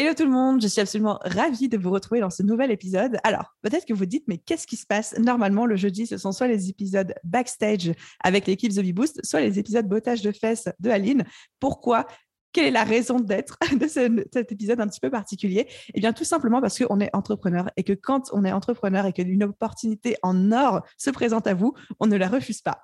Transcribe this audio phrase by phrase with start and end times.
[0.00, 3.18] Hello tout le monde, je suis absolument ravie de vous retrouver dans ce nouvel épisode.
[3.24, 6.30] Alors, peut-être que vous dites, mais qu'est-ce qui se passe Normalement, le jeudi, ce sont
[6.30, 7.90] soit les épisodes backstage
[8.22, 11.24] avec l'équipe The Boost, soit les épisodes bottage de fesses de Aline.
[11.58, 12.06] Pourquoi
[12.52, 15.68] quelle est la raison d'être de cet épisode un petit peu particulier?
[15.94, 19.12] Eh bien, tout simplement parce qu'on est entrepreneur et que quand on est entrepreneur et
[19.12, 22.80] qu'une opportunité en or se présente à vous, on ne la refuse pas.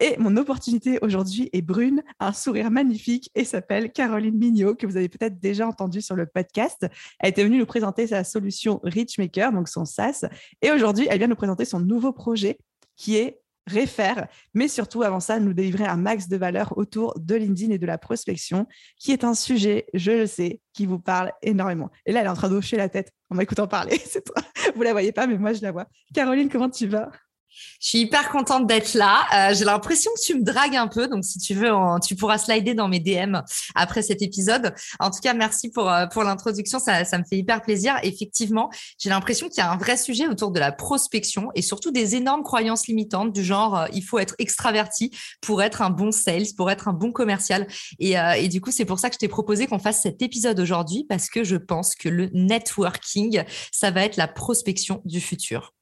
[0.00, 4.96] Et mon opportunité aujourd'hui est brune, un sourire magnifique et s'appelle Caroline Mignot, que vous
[4.96, 6.86] avez peut-être déjà entendu sur le podcast.
[7.20, 10.26] Elle était venue nous présenter sa solution Richmaker, donc son SaaS.
[10.62, 12.58] Et aujourd'hui, elle vient nous présenter son nouveau projet
[12.96, 17.34] qui est réfère, mais surtout avant ça, nous délivrer un max de valeur autour de
[17.34, 18.66] LinkedIn et de la prospection,
[18.98, 21.90] qui est un sujet, je le sais, qui vous parle énormément.
[22.04, 24.00] Et là, elle est en train d'hocher la tête en m'écoutant parler.
[24.74, 25.86] Vous la voyez pas, mais moi, je la vois.
[26.14, 27.10] Caroline, comment tu vas?
[27.80, 29.26] Je suis hyper contente d'être là.
[29.34, 31.70] Euh, j'ai l'impression que tu me dragues un peu, donc si tu veux,
[32.04, 33.36] tu pourras slider dans mes DM
[33.74, 34.74] après cet épisode.
[34.98, 37.96] En tout cas, merci pour euh, pour l'introduction, ça, ça me fait hyper plaisir.
[38.02, 41.90] Effectivement, j'ai l'impression qu'il y a un vrai sujet autour de la prospection et surtout
[41.90, 45.10] des énormes croyances limitantes du genre euh, il faut être extraverti
[45.40, 47.66] pour être un bon sales, pour être un bon commercial.
[47.98, 50.58] Et, et du coup, c'est pour ça que je t'ai proposé qu'on fasse cet épisode
[50.60, 55.75] aujourd'hui parce que je pense que le networking, ça va être la prospection du futur.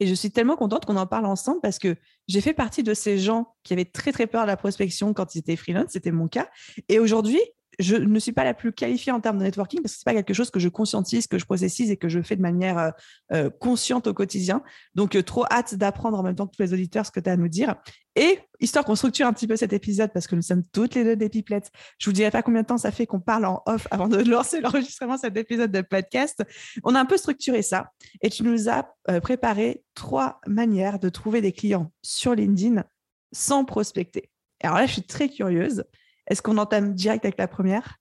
[0.00, 2.94] Et je suis tellement contente qu'on en parle ensemble parce que j'ai fait partie de
[2.94, 6.10] ces gens qui avaient très très peur de la prospection quand ils étaient freelance, c'était
[6.10, 6.48] mon cas.
[6.88, 7.40] Et aujourd'hui,
[7.80, 10.12] je ne suis pas la plus qualifiée en termes de networking parce que c'est pas
[10.12, 12.90] quelque chose que je conscientise, que je processise et que je fais de manière euh,
[13.32, 14.62] euh, consciente au quotidien.
[14.94, 17.30] Donc, euh, trop hâte d'apprendre en même temps que tous les auditeurs ce que tu
[17.30, 17.76] as à nous dire.
[18.16, 21.04] Et histoire qu'on structure un petit peu cet épisode parce que nous sommes toutes les
[21.04, 21.70] deux des pipelettes.
[21.98, 24.18] Je vous dirai pas combien de temps ça fait qu'on parle en off avant de
[24.30, 26.44] lancer l'enregistrement de cet épisode de podcast.
[26.84, 31.40] On a un peu structuré ça et tu nous as préparé trois manières de trouver
[31.40, 32.84] des clients sur LinkedIn
[33.32, 34.30] sans prospecter.
[34.62, 35.84] Alors là, je suis très curieuse.
[36.26, 38.00] Est-ce qu'on entame direct avec la première?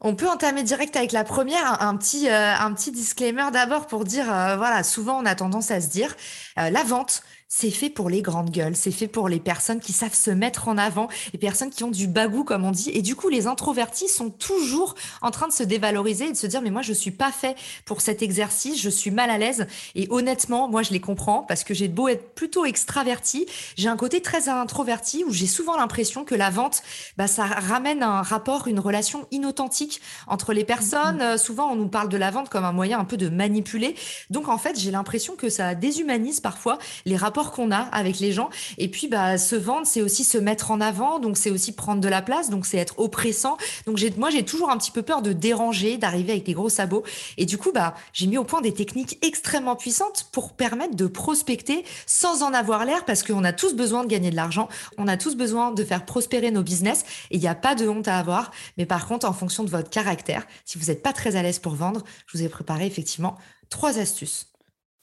[0.00, 4.32] On peut entamer direct avec la première, un, petit, euh, petit disclaimer d'abord pour dire,
[4.32, 6.14] euh, voilà, souvent on a tendance à se dire,
[6.58, 9.94] euh, la vente, c'est fait pour les grandes gueules, c'est fait pour les personnes qui
[9.94, 12.90] savent se mettre en avant, les personnes qui ont du bagou comme on dit.
[12.90, 16.46] Et du coup, les introvertis sont toujours en train de se dévaloriser et de se
[16.46, 19.66] dire mais moi je suis pas fait pour cet exercice, je suis mal à l'aise.
[19.94, 23.96] Et honnêtement, moi je les comprends parce que j'ai beau être plutôt extraverti, j'ai un
[23.96, 26.82] côté très introverti où j'ai souvent l'impression que la vente,
[27.16, 31.16] bah ça ramène un rapport, une relation inauthentique entre les personnes.
[31.16, 31.22] Mmh.
[31.22, 33.94] Euh, souvent on nous parle de la vente comme un moyen un peu de manipuler.
[34.28, 38.32] Donc en fait j'ai l'impression que ça déshumanise parfois les rapports qu'on a avec les
[38.32, 38.50] gens.
[38.76, 42.00] Et puis, bah, se vendre, c'est aussi se mettre en avant, donc c'est aussi prendre
[42.00, 43.56] de la place, donc c'est être oppressant.
[43.86, 47.04] Donc moi, j'ai toujours un petit peu peur de déranger, d'arriver avec des gros sabots.
[47.36, 51.06] Et du coup, bah, j'ai mis au point des techniques extrêmement puissantes pour permettre de
[51.06, 55.08] prospecter sans en avoir l'air, parce qu'on a tous besoin de gagner de l'argent, on
[55.08, 58.08] a tous besoin de faire prospérer nos business, et il n'y a pas de honte
[58.08, 58.50] à avoir.
[58.76, 61.58] Mais par contre, en fonction de votre caractère, si vous n'êtes pas très à l'aise
[61.58, 63.36] pour vendre, je vous ai préparé effectivement
[63.70, 64.48] trois astuces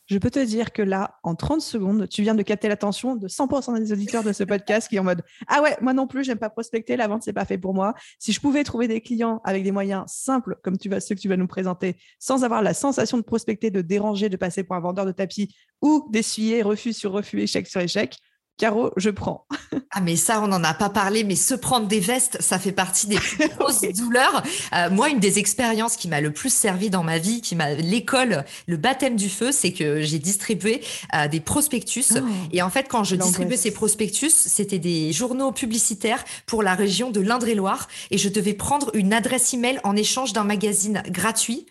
[0.07, 3.27] je peux te dire que là, en 30 secondes, tu viens de capter l'attention de
[3.27, 6.23] 100% des auditeurs de ce podcast qui est en mode Ah ouais, moi non plus,
[6.23, 7.93] j'aime pas prospecter, la vente, c'est pas fait pour moi.
[8.19, 11.19] Si je pouvais trouver des clients avec des moyens simples, comme tu vas, ceux que
[11.19, 14.75] tu vas nous présenter, sans avoir la sensation de prospecter, de déranger, de passer pour
[14.75, 18.17] un vendeur de tapis ou d'essuyer refus sur refus, échec sur échec,
[18.57, 19.45] Caro, je prends.
[19.91, 22.71] ah mais ça, on n'en a pas parlé, mais se prendre des vestes, ça fait
[22.71, 24.43] partie des plus grosses douleurs.
[24.73, 27.73] Euh, moi, une des expériences qui m'a le plus servi dans ma vie, qui m'a
[27.73, 30.81] l'école, le baptême du feu, c'est que j'ai distribué
[31.13, 32.13] euh, des prospectus.
[32.15, 32.19] Oh.
[32.53, 37.11] et en fait, quand je distribuais ces prospectus, c'était des journaux publicitaires pour la région
[37.11, 41.65] de l'Indre-et-Loire, et je devais prendre une adresse email en échange d'un magazine gratuit.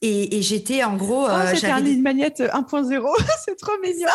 [0.00, 1.24] Et, j'étais en gros.
[1.24, 4.06] Oh, euh, c'était un ligne magnète 1.0, c'est trop mignon.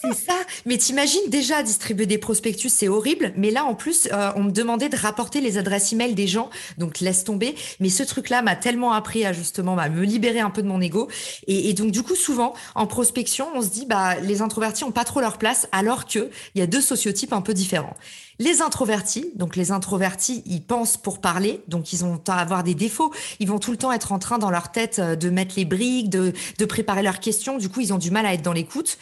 [0.00, 0.34] C'est ça.
[0.64, 3.32] Mais t'imagines déjà distribuer des prospectus, c'est horrible.
[3.36, 6.50] Mais là, en plus, euh, on me demandait de rapporter les adresses email des gens,
[6.78, 7.54] donc laisse tomber.
[7.80, 10.80] Mais ce truc-là m'a tellement appris à justement bah, me libérer un peu de mon
[10.80, 11.08] ego.
[11.46, 15.04] Et, donc du coup, souvent en prospection, on se dit bah les introvertis ont pas
[15.04, 17.94] trop leur place, alors que il y a deux sociotypes un peu différents.
[18.40, 22.74] Les introvertis, donc les introvertis, ils pensent pour parler, donc ils ont à avoir des
[22.74, 23.12] défauts.
[23.40, 25.64] Ils vont tout le temps être en train dans leur tête euh, de mettre les
[25.64, 26.32] briques, de
[26.66, 27.58] préparer leurs questions.
[27.58, 28.98] Du coup, ils ont du mal à être dans l'écoute.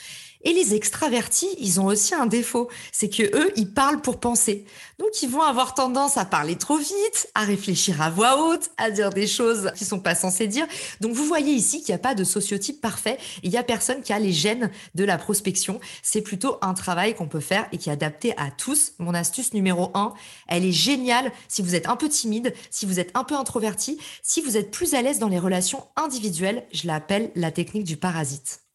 [0.46, 4.64] Et les extravertis, ils ont aussi un défaut, c'est que eux, ils parlent pour penser.
[5.00, 8.92] Donc, ils vont avoir tendance à parler trop vite, à réfléchir à voix haute, à
[8.92, 10.68] dire des choses qui sont pas censés dire.
[11.00, 13.18] Donc, vous voyez ici qu'il n'y a pas de sociotype parfait.
[13.42, 15.80] Il y a personne qui a les gènes de la prospection.
[16.04, 18.92] C'est plutôt un travail qu'on peut faire et qui est adapté à tous.
[19.00, 20.14] Mon astuce numéro un,
[20.46, 23.98] elle est géniale si vous êtes un peu timide, si vous êtes un peu introverti,
[24.22, 26.68] si vous êtes plus à l'aise dans les relations individuelles.
[26.72, 28.65] Je l'appelle la technique du parasite.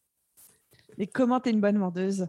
[0.98, 2.28] Et comment t'es une bonne vendeuse?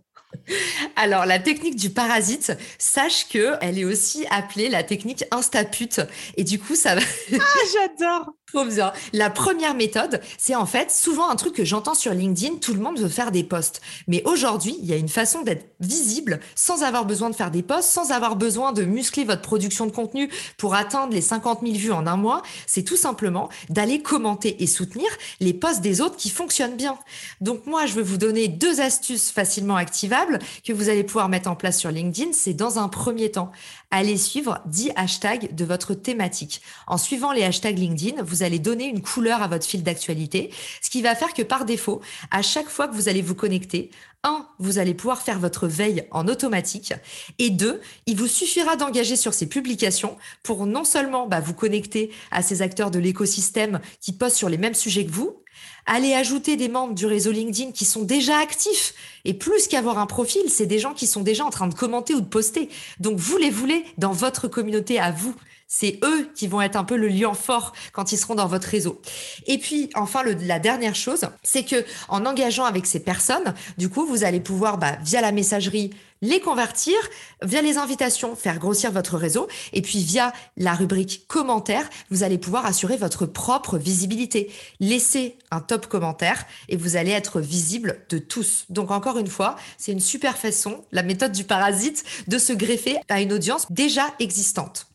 [0.95, 6.01] Alors, la technique du parasite, sache que elle est aussi appelée la technique instapute.
[6.38, 7.01] Et du coup, ça va.
[7.33, 7.38] ah,
[7.74, 8.94] j'adore Trop bien.
[9.13, 12.57] La première méthode, c'est en fait souvent un truc que j'entends sur LinkedIn.
[12.57, 13.81] Tout le monde veut faire des posts.
[14.07, 17.63] Mais aujourd'hui, il y a une façon d'être visible sans avoir besoin de faire des
[17.63, 20.29] posts, sans avoir besoin de muscler votre production de contenu
[20.59, 22.44] pour atteindre les 50 000 vues en un mois.
[22.68, 25.07] C'est tout simplement d'aller commenter et soutenir
[25.39, 27.00] les posts des autres qui fonctionnent bien.
[27.41, 30.23] Donc, moi, je veux vous donner deux astuces facilement activables
[30.64, 33.52] que vous allez pouvoir mettre en place sur LinkedIn, c'est dans un premier temps,
[33.92, 36.62] aller suivre 10 hashtags de votre thématique.
[36.88, 40.90] En suivant les hashtags LinkedIn, vous allez donner une couleur à votre fil d'actualité, ce
[40.90, 43.92] qui va faire que par défaut, à chaque fois que vous allez vous connecter,
[44.24, 46.94] un, vous allez pouvoir faire votre veille en automatique.
[47.40, 52.12] Et deux, il vous suffira d'engager sur ces publications pour non seulement bah, vous connecter
[52.31, 55.43] à ces acteurs de l'écosystème qui postent sur les mêmes sujets que vous,
[55.85, 58.94] Allez ajouter des membres du réseau LinkedIn qui sont déjà actifs.
[59.25, 62.13] Et plus qu'avoir un profil, c'est des gens qui sont déjà en train de commenter
[62.13, 62.69] ou de poster.
[63.00, 65.35] Donc vous les voulez dans votre communauté à vous.
[65.68, 68.68] C'est eux qui vont être un peu le lien fort quand ils seront dans votre
[68.68, 69.01] réseau.
[69.47, 74.06] Et puis, enfin, la dernière chose, c'est que en engageant avec ces personnes, du coup,
[74.06, 75.89] vous allez pouvoir, bah, via la messagerie,
[76.24, 76.96] les convertir,
[77.44, 82.38] via les invitations, faire grossir votre réseau, et puis via la rubrique commentaires, vous allez
[82.38, 84.50] pouvoir assurer votre propre visibilité.
[84.80, 88.66] Laissez un top commentaire et vous allez être visible de tous.
[88.70, 92.98] Donc encore une fois, c'est une super façon, la méthode du parasite, de se greffer
[93.10, 94.88] à une audience déjà existante.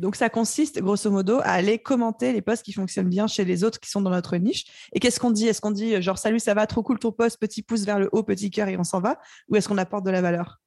[0.00, 3.64] Donc, ça consiste, grosso modo, à aller commenter les posts qui fonctionnent bien chez les
[3.64, 4.64] autres qui sont dans notre niche.
[4.92, 5.46] Et qu'est-ce qu'on dit?
[5.46, 8.08] Est-ce qu'on dit genre, salut, ça va, trop cool ton post, petit pouce vers le
[8.12, 10.60] haut, petit cœur et on s'en va Ou est-ce qu'on apporte de la valeur?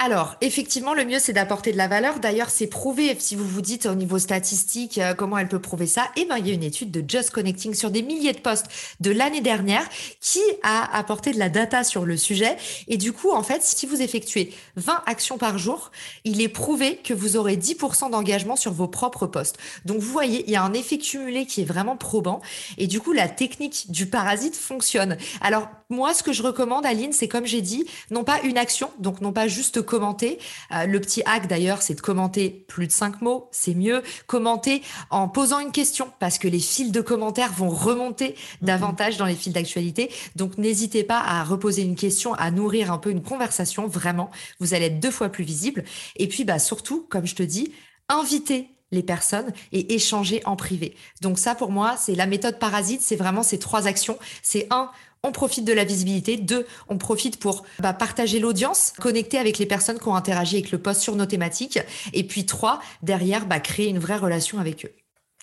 [0.00, 2.20] Alors, effectivement, le mieux, c'est d'apporter de la valeur.
[2.20, 5.88] D'ailleurs, c'est prouvé, si vous vous dites au niveau statistique, euh, comment elle peut prouver
[5.88, 8.38] ça, eh ben, il y a une étude de Just Connecting sur des milliers de
[8.38, 8.66] posts
[9.00, 9.82] de l'année dernière
[10.20, 12.56] qui a apporté de la data sur le sujet.
[12.86, 15.90] Et du coup, en fait, si vous effectuez 20 actions par jour,
[16.22, 19.56] il est prouvé que vous aurez 10% d'engagement sur vos propres posts.
[19.84, 22.40] Donc, vous voyez, il y a un effet cumulé qui est vraiment probant.
[22.76, 25.16] Et du coup, la technique du parasite fonctionne.
[25.40, 28.90] Alors, moi, ce que je recommande, Aline, c'est comme j'ai dit, non pas une action,
[29.00, 30.38] donc non pas juste commenter.
[30.72, 34.02] Euh, le petit hack d'ailleurs, c'est de commenter plus de cinq mots, c'est mieux.
[34.26, 38.66] Commenter en posant une question, parce que les fils de commentaires vont remonter mhm.
[38.66, 40.10] davantage dans les fils d'actualité.
[40.36, 43.88] Donc n'hésitez pas à reposer une question, à nourrir un peu une conversation.
[43.88, 44.30] Vraiment,
[44.60, 45.84] vous allez être deux fois plus visible.
[46.16, 47.72] Et puis bah surtout, comme je te dis,
[48.08, 50.94] invitez les personnes et échanger en privé.
[51.20, 53.02] Donc ça, pour moi, c'est la méthode parasite.
[53.02, 54.18] C'est vraiment ces trois actions.
[54.42, 54.90] C'est un,
[55.22, 56.36] on profite de la visibilité.
[56.36, 60.70] Deux, on profite pour bah, partager l'audience, connecter avec les personnes qui ont interagi avec
[60.70, 61.78] le post sur nos thématiques.
[62.12, 64.92] Et puis trois, derrière, bah, créer une vraie relation avec eux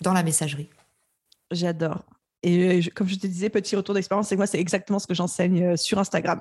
[0.02, 0.68] dans la messagerie.
[1.50, 2.04] J'adore.
[2.42, 5.14] Et euh, comme je te disais, petit retour d'expérience, c'est moi, c'est exactement ce que
[5.14, 6.40] j'enseigne euh, sur Instagram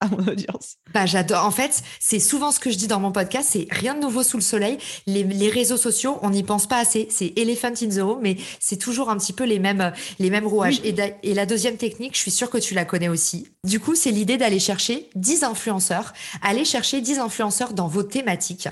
[0.00, 0.76] à mon audience.
[0.94, 1.44] Bah, j'adore.
[1.44, 4.22] En fait, c'est souvent ce que je dis dans mon podcast, c'est rien de nouveau
[4.22, 4.78] sous le soleil.
[5.06, 7.08] Les, réseaux sociaux, on n'y pense pas assez.
[7.10, 10.46] C'est elephant in the room, mais c'est toujours un petit peu les mêmes, les mêmes
[10.46, 10.80] rouages.
[10.84, 13.48] Et, et, la deuxième technique, je suis sûre que tu la connais aussi.
[13.64, 16.12] Du coup, c'est l'idée d'aller chercher 10 influenceurs.
[16.42, 18.68] Aller chercher 10 influenceurs dans vos thématiques.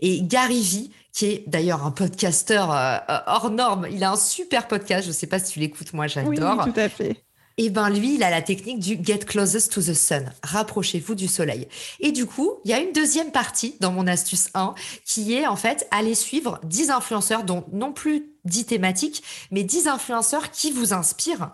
[0.00, 3.88] Et Gary Vee, qui est d'ailleurs un podcasteur euh, hors norme.
[3.90, 5.06] Il a un super podcast.
[5.06, 6.30] Je sais pas si tu l'écoutes, moi j'adore.
[6.64, 7.24] Oui, tout à fait.
[7.60, 10.32] Et eh ben lui, il a la technique du get closest to the sun.
[10.44, 11.66] Rapprochez-vous du soleil.
[11.98, 15.44] Et du coup, il y a une deuxième partie dans mon astuce 1 qui est
[15.44, 20.72] en fait aller suivre 10 influenceurs dont non plus 10 thématiques, mais 10 influenceurs qui
[20.72, 21.52] vous inspirent.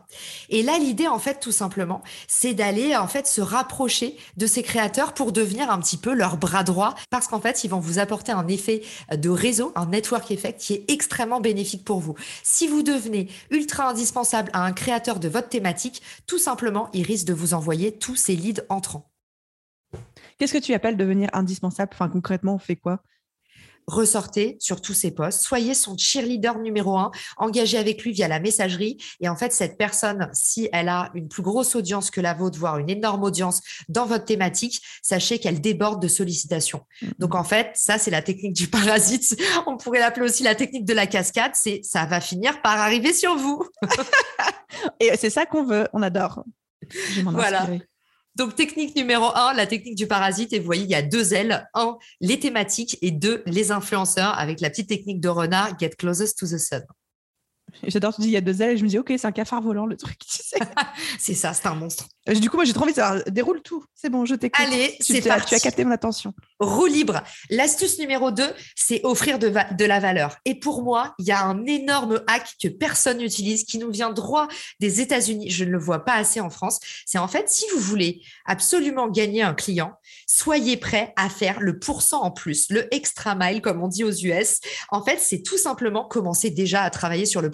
[0.48, 4.62] Et là, l'idée, en fait, tout simplement, c'est d'aller, en fait, se rapprocher de ces
[4.62, 7.98] créateurs pour devenir un petit peu leur bras droit, parce qu'en fait, ils vont vous
[7.98, 8.82] apporter un effet
[9.14, 12.14] de réseau, un network effect qui est extrêmement bénéfique pour vous.
[12.42, 17.26] Si vous devenez ultra indispensable à un créateur de votre thématique, tout simplement, il risque
[17.26, 19.10] de vous envoyer tous ces leads entrants.
[20.38, 21.90] Qu'est-ce que tu appelles devenir indispensable?
[21.94, 23.02] Enfin, concrètement, on fait quoi?
[23.86, 28.40] Ressortez sur tous ses postes, soyez son cheerleader numéro un, engagez avec lui via la
[28.40, 28.98] messagerie.
[29.20, 32.58] Et en fait, cette personne, si elle a une plus grosse audience que la vôtre,
[32.58, 36.82] voire une énorme audience dans votre thématique, sachez qu'elle déborde de sollicitations.
[37.02, 37.10] Mm-hmm.
[37.18, 39.36] Donc en fait, ça, c'est la technique du parasite.
[39.66, 41.52] On pourrait l'appeler aussi la technique de la cascade.
[41.54, 43.64] C'est ça va finir par arriver sur vous.
[45.00, 45.88] Et c'est ça qu'on veut.
[45.92, 46.44] On adore.
[47.24, 47.68] Voilà.
[48.36, 50.52] Donc, technique numéro un, la technique du parasite.
[50.52, 51.68] Et vous voyez, il y a deux ailes.
[51.74, 56.38] Un, les thématiques et deux, les influenceurs avec la petite technique de renard, get closest
[56.38, 56.82] to the sun.
[57.83, 59.33] J'adore, tu dis il y a deux ailes et je me dis ok, c'est un
[59.33, 60.18] cafard volant le truc.
[61.18, 62.09] c'est ça, c'est un monstre.
[62.28, 63.85] Euh, du coup, moi j'ai trop envie de savoir, déroule tout.
[63.94, 64.64] C'est bon, je t'écoute.
[64.64, 65.49] Allez, c'est parti.
[65.49, 66.35] Tu as capté mon attention.
[66.61, 67.23] Roue libre.
[67.50, 68.44] L'astuce numéro 2,
[68.76, 70.37] c'est offrir de, de, la valeur.
[70.44, 74.11] Et pour moi, il y a un énorme hack que personne n'utilise, qui nous vient
[74.11, 74.49] droit
[74.80, 75.50] des États-Unis.
[75.50, 76.80] Je ne le vois pas assez en France.
[77.06, 79.94] C'est en fait, si vous voulez absolument gagner un client,
[80.26, 84.12] soyez prêt à faire le pourcent en plus, le extra mile, comme on dit aux
[84.12, 84.61] US.
[84.90, 87.50] En fait, c'est tout simplement commencer déjà à travailler sur le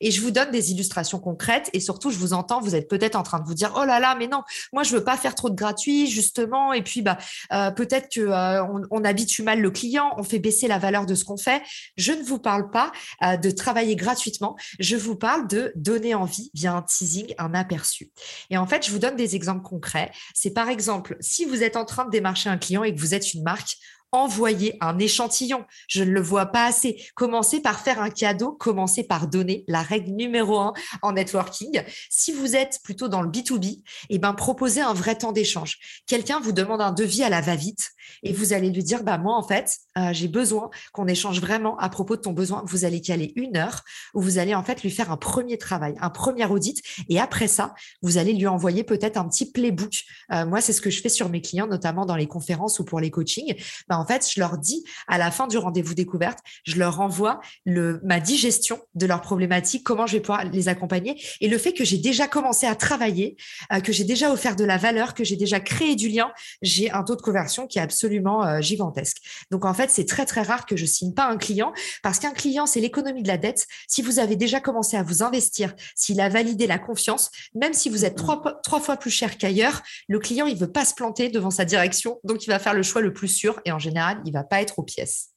[0.00, 3.16] Et je vous donne des illustrations concrètes et surtout, je vous entends, vous êtes peut-être
[3.16, 5.34] en train de vous dire, oh là là, mais non, moi, je veux pas faire
[5.34, 6.72] trop de gratuit, justement.
[6.72, 7.18] Et puis, bah,
[7.52, 11.14] euh, peut-être que euh, on, habitue mal le client, on fait baisser la valeur de
[11.14, 11.62] ce qu'on fait.
[11.96, 14.56] Je ne vous parle pas euh, de travailler gratuitement.
[14.78, 18.10] Je vous parle de donner envie via un teasing, un aperçu.
[18.50, 20.10] Et en fait, je vous donne des exemples concrets.
[20.34, 23.14] C'est par exemple, si vous êtes en train de démarcher un client et que vous
[23.14, 23.76] êtes une marque,
[24.14, 25.64] envoyer un échantillon.
[25.88, 27.02] Je ne le vois pas assez.
[27.14, 31.82] Commencez par faire un cadeau, commencez par donner la règle numéro un en networking.
[32.10, 35.78] Si vous êtes plutôt dans le B2B, eh ben, proposez un vrai temps d'échange.
[36.06, 37.90] Quelqu'un vous demande un devis à la va-vite
[38.22, 41.76] et vous allez lui dire, bah, moi, en fait, euh, j'ai besoin qu'on échange vraiment
[41.78, 42.62] à propos de ton besoin.
[42.66, 43.82] Vous allez caler une heure
[44.14, 46.80] où vous allez, en fait, lui faire un premier travail, un premier audit.
[47.08, 50.02] Et après ça, vous allez lui envoyer peut-être un petit playbook.
[50.32, 52.84] Euh, moi, c'est ce que je fais sur mes clients, notamment dans les conférences ou
[52.84, 53.54] pour les coachings.
[53.88, 57.40] Bah, en fait, je leur dis à la fin du rendez-vous découverte, je leur envoie
[57.64, 61.84] ma digestion de leurs problématiques, comment je vais pouvoir les accompagner et le fait que
[61.84, 63.36] j'ai déjà commencé à travailler,
[63.72, 66.30] euh, que j'ai déjà offert de la valeur, que j'ai déjà créé du lien,
[66.60, 69.16] j'ai un taux de conversion qui est absolument euh, gigantesque.
[69.50, 72.32] Donc en fait, c'est très très rare que je signe pas un client parce qu'un
[72.32, 73.66] client, c'est l'économie de la dette.
[73.88, 77.88] Si vous avez déjà commencé à vous investir, s'il a validé la confiance, même si
[77.88, 81.30] vous êtes trois, trois fois plus cher qu'ailleurs, le client, il veut pas se planter
[81.30, 83.93] devant sa direction, donc il va faire le choix le plus sûr et en général
[84.24, 85.30] il va pas être aux pièces.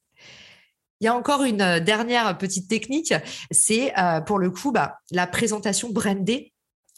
[1.00, 3.14] Il y a encore une euh, dernière petite technique,
[3.52, 6.54] c'est euh, pour le coup bah, la présentation brandée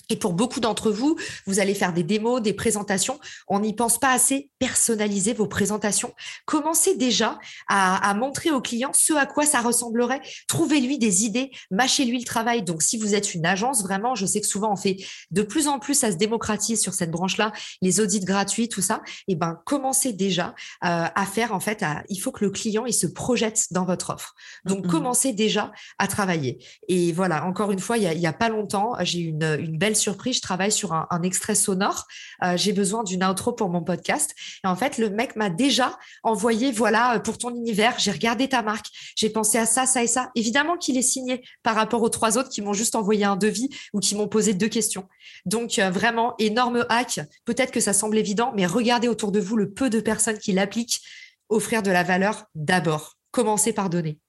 [0.10, 3.20] et pour beaucoup d'entre vous, vous allez faire des démos, des présentations.
[3.48, 4.50] On n'y pense pas assez.
[4.58, 6.14] Personnaliser vos présentations.
[6.46, 7.38] Commencez déjà
[7.68, 10.22] à, montrer au client ce à quoi ça ressemblerait.
[10.48, 12.64] Trouvez-lui des idées, mâchez-lui le travail.
[12.64, 14.98] Donc, si vous êtes une agence, vraiment, je sais que souvent on fait
[15.30, 19.02] de plus en plus, ça se démocratise sur cette branche-là, les audits gratuits, tout ça.
[19.28, 21.86] Et eh ben, commencez déjà euh, à faire en fait.
[22.10, 24.34] il faut que le client il se projette dans votre offre.
[24.66, 24.90] Donc, mm-hmm.
[24.90, 26.58] commencez déjà à travailler.
[26.88, 30.38] Et voilà, encore une fois, il y a, pas longtemps, j'ai une, une belle surprise,
[30.38, 32.08] je travaille sur un, extrait sonore.
[32.44, 34.34] Euh, j'ai besoin d'une outro pour mon podcast.
[34.64, 38.48] Et en fait, le mec m'a déjà envoyé, voilà, euh, pour ton univers, j'ai regardé
[38.48, 40.32] ta marque, j'ai pensé à ça, ça et ça.
[40.36, 43.70] Évidemment qu'il est signé par rapport aux trois autres qui m'ont juste envoyé un devis
[43.94, 45.08] ou qui m'ont posé deux questions.
[45.46, 47.20] Donc, euh, vraiment, énorme hack.
[47.46, 50.54] Peut-être que ça semble évident, mais regardez autour de vous le peu de personnes qui
[50.54, 51.02] l'appliquent.
[51.50, 53.18] Offrir de la valeur d'abord.
[53.32, 54.20] Commencez par donner.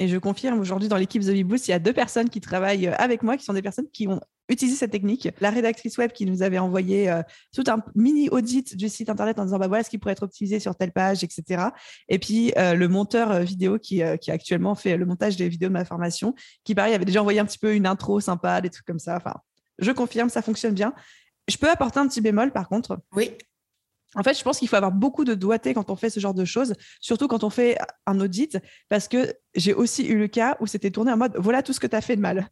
[0.00, 2.88] Et je confirme aujourd'hui dans l'équipe The Boost, il y a deux personnes qui travaillent
[2.88, 4.18] avec moi, qui sont des personnes qui ont
[4.50, 5.28] utiliser cette technique.
[5.40, 7.22] La rédactrice web qui nous avait envoyé euh,
[7.54, 10.24] tout un mini audit du site internet en disant bah voilà ce qui pourrait être
[10.24, 11.68] optimisé sur telle page, etc.
[12.08, 15.48] Et puis euh, le monteur euh, vidéo qui, qui a actuellement fait le montage des
[15.48, 18.60] vidéos de ma formation, qui pareil avait déjà envoyé un petit peu une intro sympa,
[18.60, 19.16] des trucs comme ça.
[19.16, 19.34] Enfin,
[19.78, 20.92] je confirme, ça fonctionne bien.
[21.48, 22.98] Je peux apporter un petit bémol par contre.
[23.14, 23.32] Oui.
[24.16, 26.34] En fait, je pense qu'il faut avoir beaucoup de doigté quand on fait ce genre
[26.34, 30.56] de choses, surtout quand on fait un audit, parce que j'ai aussi eu le cas
[30.58, 32.48] où c'était tourné en mode voilà tout ce que tu as fait de mal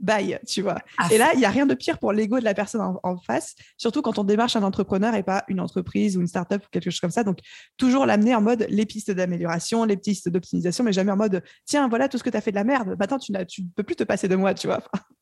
[0.00, 0.78] bye, tu vois.
[1.10, 3.54] et là, il n'y a rien de pire pour l'ego de la personne en, face,
[3.76, 6.90] surtout quand on démarche un entrepreneur et pas une entreprise ou une startup ou quelque
[6.90, 7.22] chose comme ça.
[7.22, 7.38] Donc,
[7.76, 11.88] toujours l'amener en mode les pistes d'amélioration, les pistes d'optimisation, mais jamais en mode tiens,
[11.88, 12.96] voilà tout ce que tu as fait de la merde.
[12.98, 13.44] Maintenant, tu ne
[13.76, 14.82] peux plus te passer de moi, tu vois.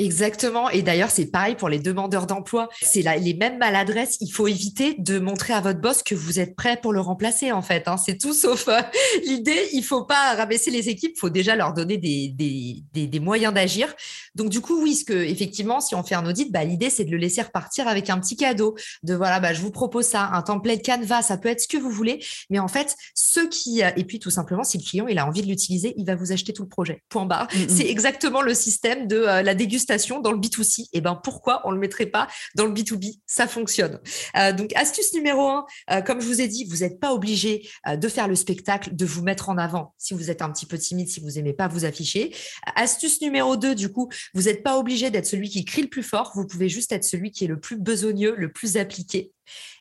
[0.00, 0.70] Exactement.
[0.70, 2.70] Et d'ailleurs, c'est pareil pour les demandeurs d'emploi.
[2.80, 4.16] C'est les mêmes maladresses.
[4.22, 7.52] Il faut éviter de montrer à votre boss que vous êtes prêt pour le remplacer,
[7.52, 7.86] en fait.
[7.86, 7.98] Hein.
[7.98, 8.80] C'est tout sauf euh,
[9.26, 9.68] l'idée.
[9.74, 11.12] Il faut pas rabaisser les équipes.
[11.16, 13.94] Il faut déjà leur donner des, des, des, moyens d'agir.
[14.34, 17.04] Donc, du coup, oui, ce que, effectivement, si on fait un audit, bah, l'idée, c'est
[17.04, 20.30] de le laisser repartir avec un petit cadeau de voilà, bah, je vous propose ça,
[20.32, 22.24] un template Canva, ça peut être ce que vous voulez.
[22.48, 25.26] Mais en fait, ceux qui, euh, et puis tout simplement, si le client, il a
[25.26, 27.02] envie de l'utiliser, il va vous acheter tout le projet.
[27.10, 27.48] Point barre.
[27.54, 27.68] Mm, mm.
[27.68, 29.89] C'est exactement le système de euh, la dégustation
[30.22, 33.46] dans le B2C, et eh ben pourquoi on le mettrait pas dans le B2B Ça
[33.46, 34.00] fonctionne.
[34.36, 37.68] Euh, donc astuce numéro un, euh, comme je vous ai dit, vous n'êtes pas obligé
[37.88, 40.66] euh, de faire le spectacle, de vous mettre en avant si vous êtes un petit
[40.66, 42.34] peu timide, si vous aimez pas vous afficher.
[42.76, 46.02] Astuce numéro 2, du coup, vous n'êtes pas obligé d'être celui qui crie le plus
[46.02, 49.32] fort, vous pouvez juste être celui qui est le plus besogneux, le plus appliqué.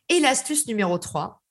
[0.10, 1.42] Et l'astuce numéro 3,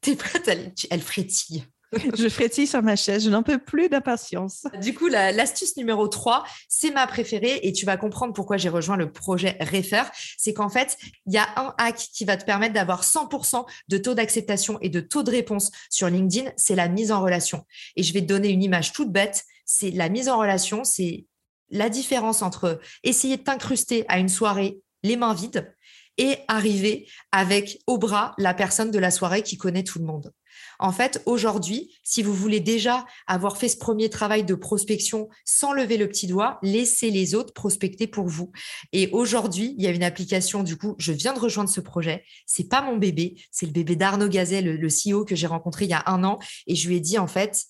[0.00, 0.48] t'es prête,
[0.90, 1.64] elle frétille.
[2.18, 4.66] je frétille sur ma chaise, je n'en peux plus d'impatience.
[4.80, 8.96] Du coup, l'astuce numéro 3, c'est ma préférée et tu vas comprendre pourquoi j'ai rejoint
[8.96, 10.02] le projet Refer.
[10.36, 13.98] C'est qu'en fait, il y a un hack qui va te permettre d'avoir 100% de
[13.98, 17.64] taux d'acceptation et de taux de réponse sur LinkedIn, c'est la mise en relation.
[17.96, 21.26] Et je vais te donner une image toute bête, c'est la mise en relation, c'est
[21.70, 25.72] la différence entre essayer de t'incruster à une soirée les mains vides
[26.16, 30.32] et arriver avec au bras la personne de la soirée qui connaît tout le monde.
[30.78, 35.72] En fait, aujourd'hui, si vous voulez déjà avoir fait ce premier travail de prospection sans
[35.72, 38.52] lever le petit doigt, laissez les autres prospecter pour vous.
[38.92, 42.24] Et aujourd'hui, il y a une application, du coup, je viens de rejoindre ce projet.
[42.46, 45.84] C'est pas mon bébé, c'est le bébé d'Arnaud Gazet, le, le CEO que j'ai rencontré
[45.84, 46.38] il y a un an.
[46.66, 47.66] Et je lui ai dit, en fait,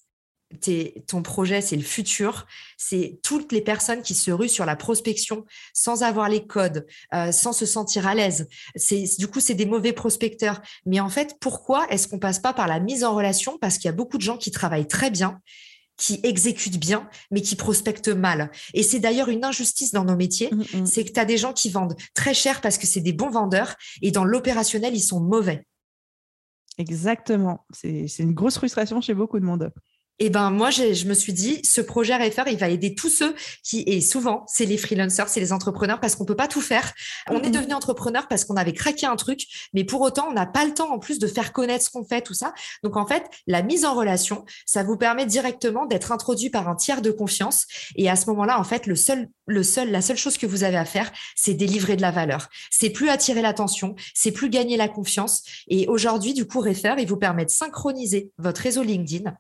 [1.06, 2.46] ton projet, c'est le futur.
[2.76, 7.32] C'est toutes les personnes qui se ruent sur la prospection sans avoir les codes, euh,
[7.32, 8.48] sans se sentir à l'aise.
[8.74, 10.60] C'est du coup, c'est des mauvais prospecteurs.
[10.86, 13.58] Mais en fait, pourquoi est-ce qu'on passe pas par la mise en relation?
[13.60, 15.40] Parce qu'il y a beaucoup de gens qui travaillent très bien
[15.98, 18.52] qui exécutent bien, mais qui prospectent mal.
[18.72, 20.86] Et c'est d'ailleurs une injustice dans nos métiers, mmh, mmh.
[20.86, 23.30] c'est que tu as des gens qui vendent très cher parce que c'est des bons
[23.30, 25.66] vendeurs, et dans l'opérationnel, ils sont mauvais.
[26.78, 27.66] Exactement.
[27.72, 29.72] C'est une grosse frustration chez beaucoup de monde.
[30.20, 33.08] Et eh ben moi, je me suis dit, ce projet RFR, il va aider tous
[33.08, 36.60] ceux qui, et souvent, c'est les freelancers, c'est les entrepreneurs, parce qu'on peut pas tout
[36.60, 36.92] faire.
[37.30, 39.42] On est devenu entrepreneur parce qu'on avait craqué un truc,
[39.75, 42.04] mais pour autant, on n'a pas le temps en plus de faire connaître ce qu'on
[42.04, 42.52] fait, tout ça.
[42.82, 46.75] Donc en fait, la mise en relation, ça vous permet directement d'être introduit par un
[46.75, 47.66] tiers de confiance.
[47.94, 50.64] Et à ce moment-là, en fait, le seul, le seul, la seule chose que vous
[50.64, 52.48] avez à faire, c'est délivrer de la valeur.
[52.72, 55.44] C'est plus attirer l'attention, c'est plus gagner la confiance.
[55.68, 59.32] Et aujourd'hui, du coup, RFR, il vous permet de synchroniser votre réseau LinkedIn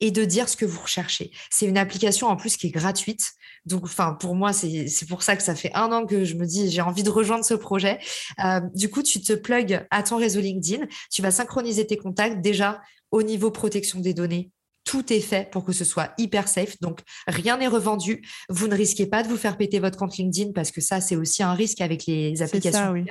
[0.00, 1.30] et de dire ce que vous recherchez.
[1.50, 3.32] C'est une application en plus qui est gratuite.
[3.66, 6.46] Donc, enfin, pour moi, c'est pour ça que ça fait un an que je me
[6.46, 7.98] dis j'ai envie de rejoindre ce projet.
[8.44, 12.40] Euh, du coup, tu te plugs à ton réseau LinkedIn, tu vas synchroniser tes contacts
[12.40, 14.50] déjà au niveau protection des données.
[14.84, 16.80] Tout est fait pour que ce soit hyper safe.
[16.80, 18.26] Donc, rien n'est revendu.
[18.48, 21.16] Vous ne risquez pas de vous faire péter votre compte LinkedIn parce que ça, c'est
[21.16, 22.80] aussi un risque avec les applications.
[22.80, 23.04] Ça, oui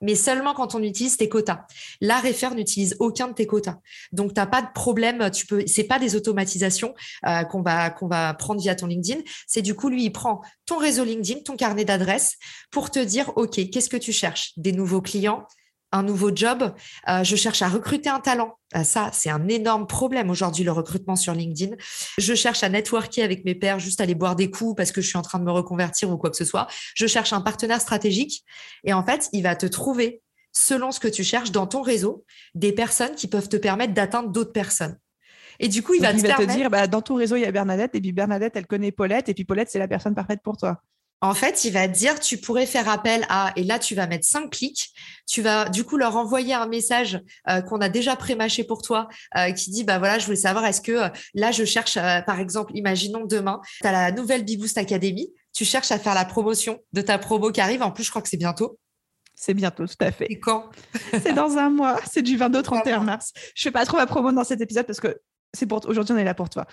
[0.00, 1.66] mais seulement quand on utilise tes quotas.
[2.00, 2.20] La
[2.54, 3.78] n'utilise aucun de tes quotas.
[4.12, 5.30] Donc, tu n'as pas de problème.
[5.30, 6.94] Tu peux, c'est pas des automatisations
[7.26, 9.20] euh, qu'on va, qu'on va prendre via ton LinkedIn.
[9.46, 12.36] C'est du coup, lui, il prend ton réseau LinkedIn, ton carnet d'adresses
[12.70, 14.52] pour te dire, OK, qu'est-ce que tu cherches?
[14.56, 15.46] Des nouveaux clients?
[15.92, 16.74] Un nouveau job,
[17.08, 18.58] euh, je cherche à recruter un talent.
[18.74, 21.76] Euh, ça, c'est un énorme problème aujourd'hui, le recrutement sur LinkedIn.
[22.18, 25.08] Je cherche à networker avec mes pairs, juste aller boire des coups parce que je
[25.08, 26.66] suis en train de me reconvertir ou quoi que ce soit.
[26.94, 28.44] Je cherche un partenaire stratégique.
[28.84, 30.22] Et en fait, il va te trouver,
[30.52, 34.30] selon ce que tu cherches dans ton réseau, des personnes qui peuvent te permettre d'atteindre
[34.30, 34.98] d'autres personnes.
[35.58, 37.52] Et du coup, il va, te, te dire, bah, dans ton réseau, il y a
[37.52, 40.56] Bernadette, et puis Bernadette, elle connaît Paulette, et puis Paulette, c'est la personne parfaite pour
[40.56, 40.82] toi.
[41.22, 44.26] En fait, il va dire, tu pourrais faire appel à, et là, tu vas mettre
[44.26, 44.90] cinq clics.
[45.26, 49.08] Tu vas du coup leur envoyer un message euh, qu'on a déjà pré-mâché pour toi,
[49.36, 52.38] euh, qui dit, bah voilà, je voulais savoir, est-ce que euh, là, je cherche, par
[52.38, 56.80] exemple, imaginons demain, tu as la nouvelle Beboost Academy, tu cherches à faire la promotion
[56.92, 57.82] de ta promo qui arrive.
[57.82, 58.78] En plus, je crois que c'est bientôt.
[59.34, 60.26] C'est bientôt, tout à fait.
[60.30, 60.70] Et quand?
[61.12, 62.00] C'est dans un mois.
[62.10, 63.32] C'est du 22 au 31 mars.
[63.54, 65.20] Je fais pas trop ma promo dans cet épisode parce que
[65.52, 66.66] c'est pour aujourd'hui, on est là pour toi.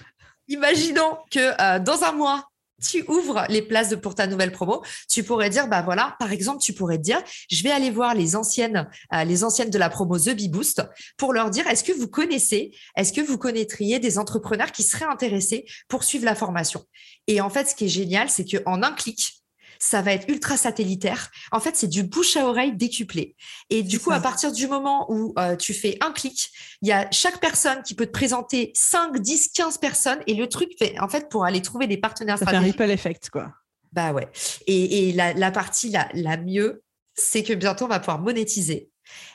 [0.48, 2.46] Imaginons que dans un mois,
[2.82, 6.62] tu ouvres les places pour ta nouvelle promo, tu pourrais dire, bah voilà, par exemple,
[6.62, 10.18] tu pourrais dire, je vais aller voir les anciennes, euh, les anciennes de la promo
[10.18, 10.84] The Bee Boost
[11.18, 15.06] pour leur dire, est-ce que vous connaissez, est-ce que vous connaîtriez des entrepreneurs qui seraient
[15.06, 16.84] intéressés pour suivre la formation?
[17.28, 19.43] Et en fait, ce qui est génial, c'est qu'en un clic,
[19.84, 21.30] ça va être ultra satellitaire.
[21.52, 23.36] En fait, c'est du bouche à oreille décuplé.
[23.70, 26.94] Et du coup, à partir du moment où euh, tu fais un clic, il y
[26.94, 30.20] a chaque personne qui peut te présenter 5, 10, 15 personnes.
[30.26, 32.90] Et le truc fait, en fait, pour aller trouver des partenaires ça Fait un ripple
[32.90, 33.52] effect, quoi.
[33.92, 34.30] Bah ouais.
[34.68, 36.82] Et, la, partie la, la mieux,
[37.14, 38.90] c'est que bientôt, on va pouvoir monétiser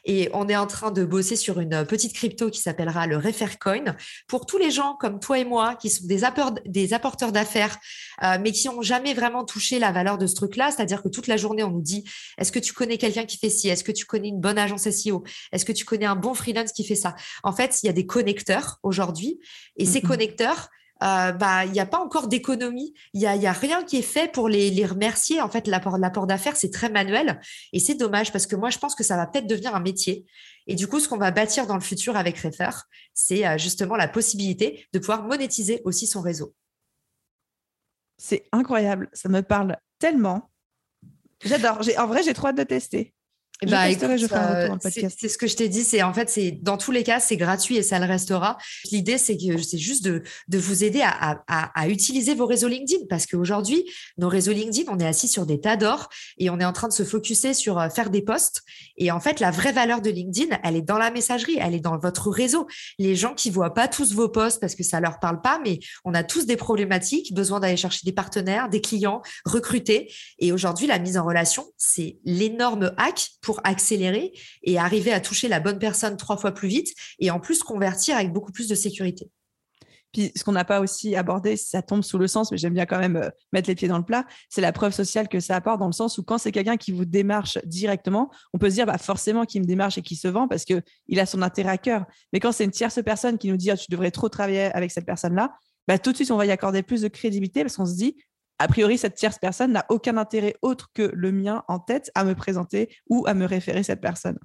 [0.04, 3.96] et on est en train de bosser sur une petite crypto qui s'appellera le Refercoin
[4.26, 6.24] pour tous les gens comme toi et moi qui sont des,
[6.94, 7.78] apporteurs d'affaires,
[8.22, 10.70] euh, mais qui n'ont jamais vraiment touché la valeur de ce truc-là.
[10.70, 12.04] C'est-à-dire que toute la journée, on nous dit
[12.38, 13.68] est-ce que tu connais quelqu'un qui fait ci?
[13.68, 16.72] Est-ce que tu connais une bonne agence SEO Est-ce que tu connais un bon freelance
[16.72, 19.38] qui fait ça En fait, il y a des connecteurs aujourd'hui
[19.76, 20.68] et ces connecteurs,
[21.02, 24.02] euh, bah il n'y a pas encore d'économie, il y a, y rien qui est
[24.02, 25.40] fait pour les, remercier.
[25.40, 27.40] En fait, l'apport, l'apport d'affaires c'est très manuel
[27.72, 30.26] et c'est dommage parce que moi je pense que ça va peut-être devenir un métier.
[30.66, 32.70] Et du coup, ce qu'on va bâtir dans le futur avec Refer,
[33.14, 36.54] c'est euh, justement la possibilité de pouvoir monétiser aussi son réseau.
[38.16, 40.50] C'est incroyable, ça me parle tellement.
[41.44, 41.80] J'adore.
[41.98, 43.14] En vrai, j'ai trop hâte de tester.
[43.66, 45.82] Bah, euh, c'est ce que je t'ai dit.
[45.82, 48.56] C'est en fait, c'est dans tous les cas, c'est gratuit et ça le restera.
[48.92, 52.68] L'idée, c'est que c'est juste de, de, vous aider à, à, à, utiliser vos réseaux
[52.68, 53.84] LinkedIn parce qu'aujourd'hui,
[54.16, 56.86] nos réseaux LinkedIn, on est assis sur des tas d'or et on est en train
[56.86, 58.62] de se focuser sur euh, faire des posts.
[58.96, 61.80] Et en fait, la vraie valeur de LinkedIn, elle est dans la messagerie, elle est
[61.80, 62.68] dans votre réseau.
[62.98, 65.80] Les gens qui voient pas tous vos posts parce que ça leur parle pas, mais
[66.04, 70.12] on a tous des problématiques, besoin d'aller chercher des partenaires, des clients, recruter.
[70.38, 74.32] Et aujourd'hui, la mise en relation, c'est l'énorme hack pour accélérer
[74.62, 78.16] et arriver à toucher la bonne personne trois fois plus vite et en plus convertir
[78.16, 79.30] avec beaucoup plus de sécurité.
[80.12, 82.86] Puis ce qu'on n'a pas aussi abordé, ça tombe sous le sens, mais j'aime bien
[82.86, 85.56] quand même euh, mettre les pieds dans le plat, c'est la preuve sociale que ça
[85.56, 88.74] apporte dans le sens où quand c'est quelqu'un qui vous démarche directement, on peut se
[88.76, 91.72] dire bah, forcément qu'il me démarche et qu'il se vend parce qu'il a son intérêt
[91.72, 92.06] à cœur.
[92.32, 94.90] Mais quand c'est une tierce personne qui nous dit ah, tu devrais trop travailler avec
[94.90, 95.52] cette personne-là,
[95.86, 98.16] bah, tout de suite on va y accorder plus de crédibilité parce qu'on se dit
[98.58, 102.24] a priori, cette tierce personne n'a aucun intérêt autre que le mien en tête à
[102.24, 104.38] me présenter ou à me référer cette personne.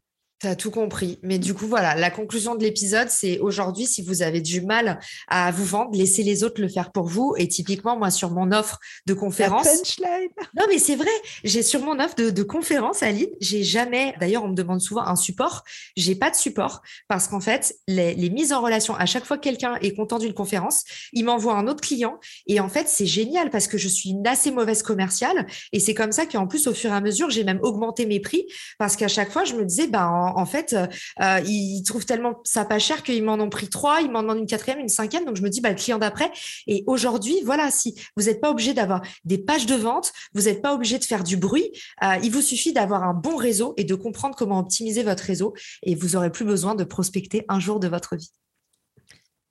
[0.43, 1.19] Tu as tout compris.
[1.23, 4.99] Mais du coup, voilà, la conclusion de l'épisode, c'est aujourd'hui, si vous avez du mal
[5.29, 7.33] à vous vendre, laissez les autres le faire pour vous.
[7.37, 9.65] Et typiquement, moi, sur mon offre de conférence.
[10.01, 11.07] Non, mais c'est vrai.
[11.45, 15.03] J'ai sur mon offre de, de conférence, Aline, j'ai jamais, d'ailleurs, on me demande souvent
[15.03, 15.63] un support.
[15.95, 19.37] J'ai pas de support parce qu'en fait, les, les, mises en relation, à chaque fois
[19.37, 22.19] que quelqu'un est content d'une conférence, il m'envoie un autre client.
[22.47, 25.47] Et en fait, c'est génial parce que je suis une assez mauvaise commerciale.
[25.71, 28.19] Et c'est comme ça qu'en plus, au fur et à mesure, j'ai même augmenté mes
[28.19, 28.45] prix
[28.77, 30.87] parce qu'à chaque fois, je me disais, bah, en, fait, euh,
[31.21, 34.39] euh, ils trouvent tellement ça pas cher qu'ils m'en ont pris trois, ils m'en demandent
[34.39, 35.25] une quatrième, une cinquième.
[35.25, 36.31] Donc, je me dis, bah, le client d'après.
[36.67, 40.61] Et aujourd'hui, voilà, si vous n'êtes pas obligé d'avoir des pages de vente, vous n'êtes
[40.61, 41.71] pas obligé de faire du bruit,
[42.03, 45.53] euh, il vous suffit d'avoir un bon réseau et de comprendre comment optimiser votre réseau
[45.83, 48.31] et vous aurez plus besoin de prospecter un jour de votre vie.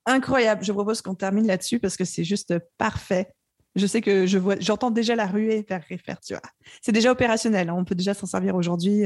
[0.05, 0.63] Incroyable.
[0.63, 3.29] Je propose qu'on termine là-dessus parce que c'est juste parfait.
[3.75, 4.25] Je sais que
[4.59, 6.43] j'entends déjà la ruée vers Refer, tu vois.
[6.81, 7.69] C'est déjà opérationnel.
[7.69, 7.75] Hein.
[7.77, 9.05] On peut déjà s'en servir aujourd'hui.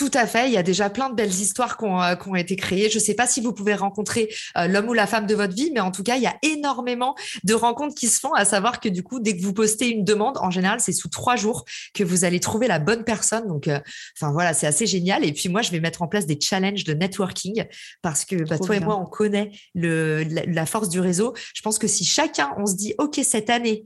[0.00, 0.48] Tout à fait.
[0.48, 2.88] Il y a déjà plein de belles histoires qui ont, euh, été créées.
[2.88, 5.54] Je ne sais pas si vous pouvez rencontrer euh, l'homme ou la femme de votre
[5.54, 8.46] vie, mais en tout cas, il y a énormément de rencontres qui se font, à
[8.46, 11.36] savoir que du coup, dès que vous postez une demande, en général, c'est sous trois
[11.36, 13.46] jours que vous allez trouver la bonne personne.
[13.46, 13.78] Donc, euh,
[14.18, 15.22] enfin voilà, c'est assez génial.
[15.22, 17.66] Et puis moi, je vais mettre en place des challenges de networking
[18.00, 21.34] parce que bah, toi et moi, on connaît le, la, force du réseau.
[21.54, 23.84] Je pense que si chacun, on se dit, OK, cette année,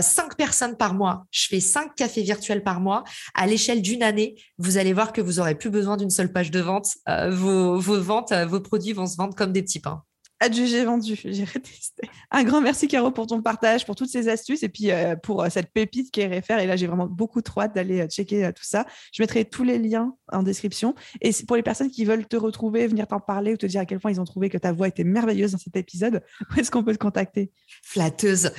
[0.00, 4.34] cinq personnes par mois, je fais cinq cafés virtuels par mois, à l'échelle d'une année,
[4.58, 6.88] vous allez voir que vous aurez plus besoin d'une seule page de vente.
[7.08, 10.02] Euh, vos, ventes, euh, vos produits vont se vendre comme des petits pains.
[10.40, 12.08] Adjugé vendu, j'ai retesté.
[12.32, 15.46] Un grand merci Caro pour ton partage, pour toutes ces astuces et puis euh, pour
[15.50, 16.58] cette pépite qui est réfère.
[16.58, 18.84] Et là, j'ai vraiment beaucoup trop hâte d'aller checker tout ça.
[19.12, 20.94] Je mettrai tous les liens en description.
[21.20, 23.86] Et pour les personnes qui veulent te retrouver, venir t'en parler ou te dire à
[23.86, 26.72] quel point ils ont trouvé que ta voix était merveilleuse dans cet épisode, où est-ce
[26.72, 27.52] qu'on peut te contacter?
[27.84, 28.50] Flatteuse.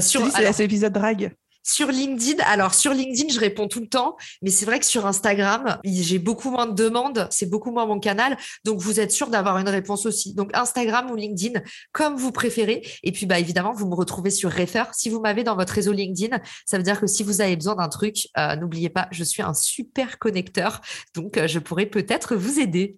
[0.00, 1.36] sur c'est l'épisode drag.
[1.68, 5.04] Sur LinkedIn, alors sur LinkedIn, je réponds tout le temps, mais c'est vrai que sur
[5.04, 9.30] Instagram, j'ai beaucoup moins de demandes, c'est beaucoup moins mon canal, donc vous êtes sûr
[9.30, 10.32] d'avoir une réponse aussi.
[10.32, 12.86] Donc Instagram ou LinkedIn, comme vous préférez.
[13.02, 14.84] Et puis bah évidemment, vous me retrouvez sur Refer.
[14.92, 17.74] Si vous m'avez dans votre réseau LinkedIn, ça veut dire que si vous avez besoin
[17.74, 20.80] d'un truc, euh, n'oubliez pas, je suis un super connecteur,
[21.16, 22.96] donc euh, je pourrais peut-être vous aider.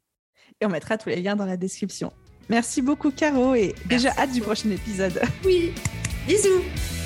[0.61, 2.13] Et on mettra tous les liens dans la description.
[2.51, 5.23] Merci beaucoup Caro et déjà hâte du prochain épisode.
[5.43, 5.73] Oui,
[6.27, 6.98] bisous.